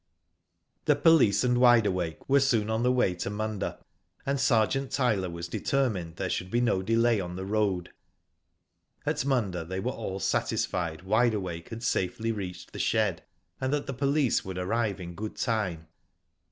[0.85, 3.77] The police and Wide Awake were soon on the way to Munda,
[4.25, 7.91] and Sergeant Tyler was determined there should be no delay on the road.
[9.05, 13.21] At Munda they were all satisfied Wide Awake had safely reached the shed,
[13.59, 15.87] and that the police would arrive in good time.